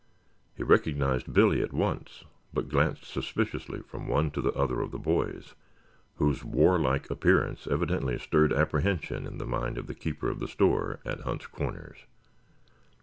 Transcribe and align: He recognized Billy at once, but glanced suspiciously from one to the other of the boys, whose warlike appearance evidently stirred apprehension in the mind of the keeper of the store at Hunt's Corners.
He 0.57 0.63
recognized 0.63 1.31
Billy 1.31 1.61
at 1.61 1.73
once, 1.73 2.23
but 2.55 2.69
glanced 2.69 3.03
suspiciously 3.05 3.81
from 3.83 4.07
one 4.07 4.31
to 4.31 4.41
the 4.41 4.51
other 4.53 4.81
of 4.81 4.89
the 4.89 4.97
boys, 4.97 5.53
whose 6.15 6.43
warlike 6.43 7.07
appearance 7.11 7.67
evidently 7.69 8.17
stirred 8.17 8.51
apprehension 8.51 9.27
in 9.27 9.37
the 9.37 9.45
mind 9.45 9.77
of 9.77 9.85
the 9.85 9.93
keeper 9.93 10.27
of 10.31 10.39
the 10.39 10.47
store 10.47 11.01
at 11.05 11.19
Hunt's 11.19 11.45
Corners. 11.45 11.99